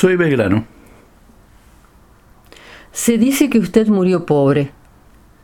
Soy 0.00 0.16
Belgrano. 0.16 0.64
Se 2.90 3.18
dice 3.18 3.50
que 3.50 3.58
usted 3.58 3.86
murió 3.88 4.24
pobre, 4.24 4.70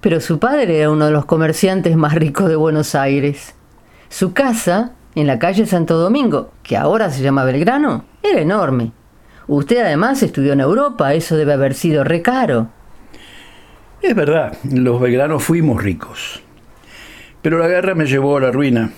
pero 0.00 0.18
su 0.18 0.38
padre 0.38 0.78
era 0.78 0.90
uno 0.90 1.04
de 1.04 1.10
los 1.10 1.26
comerciantes 1.26 1.94
más 1.94 2.14
ricos 2.14 2.48
de 2.48 2.56
Buenos 2.56 2.94
Aires. 2.94 3.54
Su 4.08 4.32
casa, 4.32 4.92
en 5.14 5.26
la 5.26 5.38
calle 5.38 5.66
Santo 5.66 5.98
Domingo, 5.98 6.52
que 6.62 6.78
ahora 6.78 7.10
se 7.10 7.22
llama 7.22 7.44
Belgrano, 7.44 8.06
era 8.22 8.40
enorme. 8.40 8.92
Usted 9.46 9.84
además 9.84 10.22
estudió 10.22 10.54
en 10.54 10.60
Europa, 10.60 11.12
eso 11.12 11.36
debe 11.36 11.52
haber 11.52 11.74
sido 11.74 12.02
recaro. 12.02 12.70
Es 14.00 14.14
verdad, 14.14 14.56
los 14.72 14.98
belgranos 14.98 15.44
fuimos 15.44 15.82
ricos. 15.82 16.42
Pero 17.42 17.58
la 17.58 17.68
guerra 17.68 17.94
me 17.94 18.06
llevó 18.06 18.38
a 18.38 18.40
la 18.40 18.52
ruina. 18.52 18.90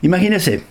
Imagínese, 0.00 0.64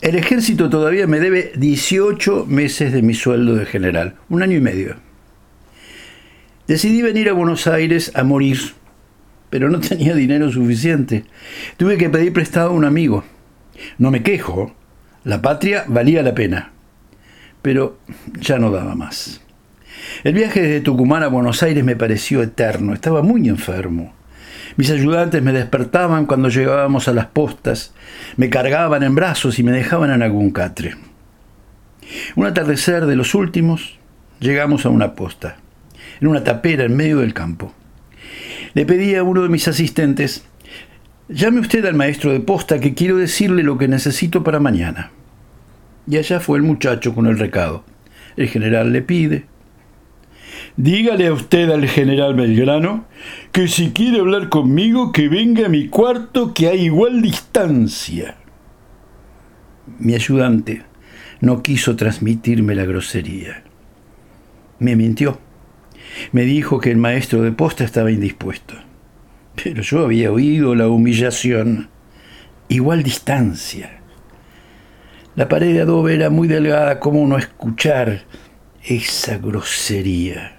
el 0.00 0.14
ejército 0.14 0.70
todavía 0.70 1.06
me 1.06 1.20
debe 1.20 1.52
18 1.56 2.46
meses 2.46 2.92
de 2.92 3.02
mi 3.02 3.14
sueldo 3.14 3.54
de 3.54 3.66
general, 3.66 4.14
un 4.28 4.42
año 4.42 4.56
y 4.56 4.60
medio. 4.60 4.96
Decidí 6.66 7.02
venir 7.02 7.28
a 7.28 7.32
Buenos 7.32 7.66
Aires 7.66 8.12
a 8.14 8.24
morir, 8.24 8.58
pero 9.50 9.70
no 9.70 9.80
tenía 9.88 10.14
dinero 10.14 10.52
suficiente. 10.52 11.24
Tuve 11.76 11.96
que 11.96 12.10
pedir 12.10 12.32
prestado 12.32 12.70
a 12.70 12.74
un 12.74 12.84
amigo. 12.84 13.24
No 13.96 14.10
me 14.10 14.22
quejo, 14.22 14.74
la 15.24 15.42
patria 15.42 15.84
valía 15.88 16.22
la 16.22 16.34
pena, 16.34 16.72
pero 17.62 17.98
ya 18.40 18.58
no 18.58 18.70
daba 18.70 18.94
más. 18.94 19.40
El 20.24 20.34
viaje 20.34 20.62
desde 20.62 20.80
Tucumán 20.80 21.22
a 21.22 21.28
Buenos 21.28 21.62
Aires 21.62 21.84
me 21.84 21.96
pareció 21.96 22.42
eterno, 22.42 22.92
estaba 22.92 23.22
muy 23.22 23.48
enfermo. 23.48 24.17
Mis 24.76 24.90
ayudantes 24.90 25.42
me 25.42 25.52
despertaban 25.52 26.26
cuando 26.26 26.48
llegábamos 26.48 27.08
a 27.08 27.12
las 27.12 27.26
postas, 27.26 27.94
me 28.36 28.50
cargaban 28.50 29.02
en 29.02 29.14
brazos 29.14 29.58
y 29.58 29.62
me 29.62 29.72
dejaban 29.72 30.10
en 30.10 30.22
algún 30.22 30.50
catre. 30.50 30.96
Un 32.36 32.46
atardecer 32.46 33.06
de 33.06 33.16
los 33.16 33.34
últimos, 33.34 33.98
llegamos 34.40 34.86
a 34.86 34.90
una 34.90 35.14
posta, 35.14 35.56
en 36.20 36.28
una 36.28 36.44
tapera 36.44 36.84
en 36.84 36.96
medio 36.96 37.18
del 37.18 37.34
campo. 37.34 37.72
Le 38.74 38.86
pedí 38.86 39.14
a 39.14 39.22
uno 39.22 39.42
de 39.42 39.48
mis 39.48 39.68
asistentes, 39.68 40.44
llame 41.28 41.60
usted 41.60 41.84
al 41.84 41.94
maestro 41.94 42.32
de 42.32 42.40
posta 42.40 42.80
que 42.80 42.94
quiero 42.94 43.16
decirle 43.16 43.62
lo 43.62 43.78
que 43.78 43.88
necesito 43.88 44.44
para 44.44 44.60
mañana. 44.60 45.10
Y 46.06 46.16
allá 46.16 46.40
fue 46.40 46.58
el 46.58 46.64
muchacho 46.64 47.14
con 47.14 47.26
el 47.26 47.38
recado. 47.38 47.84
El 48.36 48.48
general 48.48 48.92
le 48.92 49.02
pide, 49.02 49.44
Dígale 50.76 51.26
a 51.26 51.32
usted 51.32 51.70
al 51.70 51.88
general 51.88 52.34
Belgrano 52.34 53.06
que 53.52 53.68
si 53.68 53.90
quiere 53.90 54.20
hablar 54.20 54.48
conmigo 54.48 55.12
que 55.12 55.28
venga 55.28 55.66
a 55.66 55.68
mi 55.68 55.88
cuarto 55.88 56.54
que 56.54 56.68
hay 56.68 56.82
igual 56.82 57.22
distancia. 57.22 58.36
Mi 59.98 60.14
ayudante 60.14 60.82
no 61.40 61.62
quiso 61.62 61.96
transmitirme 61.96 62.74
la 62.74 62.84
grosería. 62.84 63.64
Me 64.78 64.96
mintió. 64.96 65.40
Me 66.32 66.42
dijo 66.42 66.80
que 66.80 66.90
el 66.90 66.96
maestro 66.96 67.42
de 67.42 67.52
posta 67.52 67.84
estaba 67.84 68.10
indispuesto. 68.10 68.74
Pero 69.62 69.82
yo 69.82 70.04
había 70.04 70.30
oído 70.30 70.74
la 70.74 70.88
humillación. 70.88 71.88
Igual 72.68 73.02
distancia. 73.02 74.00
La 75.34 75.48
pared 75.48 75.72
de 75.72 75.82
adobe 75.82 76.14
era 76.14 76.30
muy 76.30 76.48
delgada, 76.48 76.98
¿cómo 76.98 77.26
no 77.26 77.38
escuchar 77.38 78.24
esa 78.82 79.38
grosería? 79.38 80.57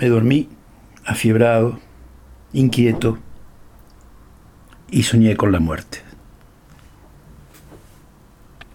Me 0.00 0.08
dormí 0.08 0.48
afiebrado, 1.04 1.78
inquieto, 2.54 3.18
y 4.90 5.02
soñé 5.02 5.36
con 5.36 5.52
la 5.52 5.60
muerte. 5.60 5.98